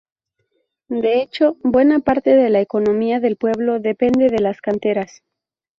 [0.89, 5.21] De hecho buena parte de la economía del pueblo depende de las canteras.